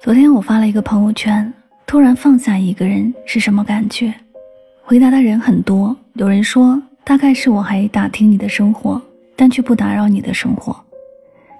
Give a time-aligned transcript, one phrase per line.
[0.00, 1.52] 昨天我发了一个朋友圈，
[1.84, 4.14] 突然放下一个人是什么感觉？
[4.84, 9.02] 回答的人很多，有人说大概是我还打听你的生活，
[9.34, 10.74] 但却不打扰你的生活。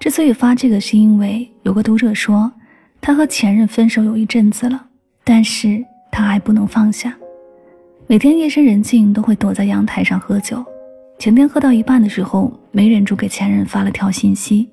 [0.00, 2.50] 之所以发这个，是因为有个读者说，
[3.02, 4.82] 他和前任分手有一阵子了，
[5.24, 7.14] 但是他还不能放下。
[8.06, 10.64] 每天夜深人静都会躲在阳台上喝酒，
[11.18, 14.70] 前天喝到一半的时候，没忍住给前任发了条信息。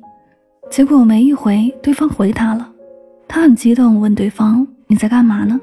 [0.71, 2.68] 结果没一回，对方回他了。
[3.31, 5.61] 他很激动，问对方：“你在干嘛呢？”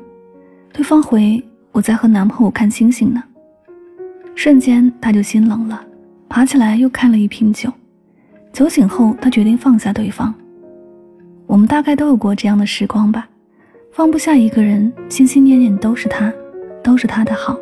[0.72, 3.20] 对方回：“我在和男朋友看星星呢。”
[4.36, 5.84] 瞬间他就心冷了，
[6.28, 7.68] 爬起来又开了一瓶酒。
[8.52, 10.32] 酒醒后，他决定放下对方。
[11.44, 13.28] 我们大概都有过这样的时光吧，
[13.92, 16.32] 放不下一个人，心心念念都是他，
[16.84, 17.58] 都是他的好。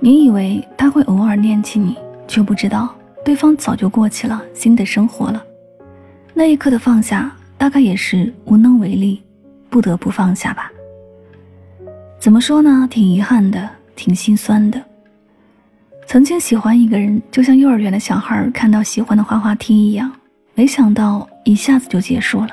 [0.00, 1.96] 你以为他会偶尔念起你，
[2.26, 2.92] 却不知道
[3.24, 5.40] 对方早就过起了新的生活了。
[6.34, 9.22] 那一刻的放下，大概也是无能为力，
[9.68, 10.70] 不得不放下吧。
[12.18, 12.86] 怎么说呢？
[12.90, 14.82] 挺遗憾的，挺心酸的。
[16.06, 20.10] 曾经喜欢一个人，就像幼儿园的小孩看到喜欢的滑滑梯一样，
[20.54, 22.48] 没想到一下子就结束了。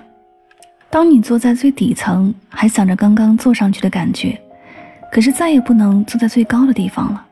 [0.90, 4.40] 当你坐在最底层，还想着刚刚坐上去的感觉，
[5.12, 7.26] 可是再也不能坐在最高的地方了，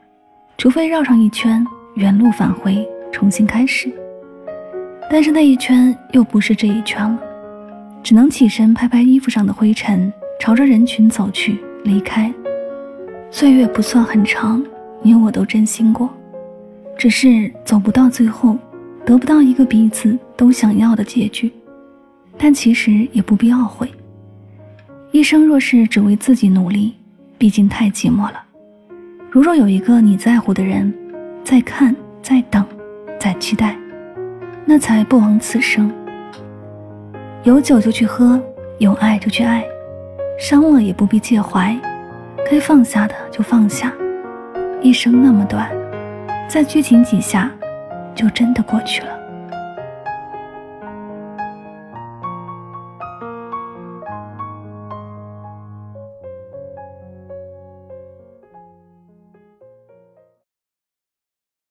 [0.58, 3.94] 除非绕上一圈，原路返回，重新开始。
[5.10, 7.20] 但是那一圈又不是这一圈了，
[8.04, 12.32] 只能起身拍拍衣服上的灰尘，朝着人群走去，离开。
[13.32, 14.62] 岁月不算很长，
[15.02, 16.10] 你我都真心过，
[16.98, 18.58] 只是走不到最后，
[19.06, 21.50] 得不到一个彼此都想要的结局。
[22.38, 23.90] 但其实也不必懊悔。
[25.12, 26.94] 一生若是只为自己努力，
[27.38, 28.44] 毕竟太寂寞了。
[29.32, 30.94] 如若有一个你在乎的人，
[31.44, 32.66] 在看，在等，
[33.18, 33.78] 在期待。
[34.66, 35.90] 那才不枉此生。
[37.44, 38.40] 有酒就去喝，
[38.78, 39.66] 有爱就去爱，
[40.40, 41.78] 伤了也不必介怀，
[42.50, 43.92] 该放下的就放下。
[44.82, 45.70] 一生那么短，
[46.48, 47.52] 再拘谨几下，
[48.16, 49.23] 就真的过去了。